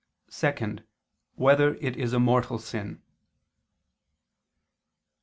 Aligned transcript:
(2) 0.31 0.79
Whether 1.35 1.75
it 1.75 1.95
is 1.95 2.11
a 2.11 2.19
mortal 2.19 2.57
sin? 2.57 3.03